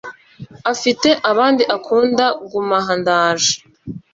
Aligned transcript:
afite 0.71 1.09
abandi 1.31 1.63
akunda 1.75 2.25
gumaha 2.51 2.91
ndaje 3.01 3.53